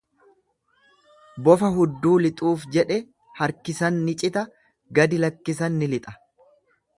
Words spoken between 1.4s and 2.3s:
Bofa hudduu